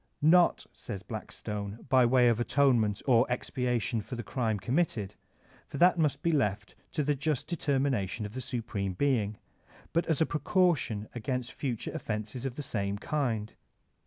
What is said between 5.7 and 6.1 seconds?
that